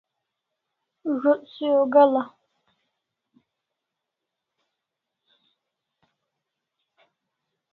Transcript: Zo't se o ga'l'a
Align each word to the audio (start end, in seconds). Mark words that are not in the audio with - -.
Zo't 1.19 1.43
se 1.53 1.67
o 1.81 1.83
ga'l'a 1.93 2.23